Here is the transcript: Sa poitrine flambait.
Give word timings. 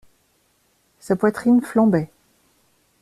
Sa 0.99 1.15
poitrine 1.15 1.61
flambait. 1.61 2.09